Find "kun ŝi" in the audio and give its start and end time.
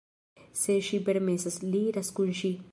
2.19-2.55